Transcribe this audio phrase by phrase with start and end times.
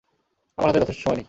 [0.57, 1.19] আমার হাতে যথেষ্ট সময় নেই।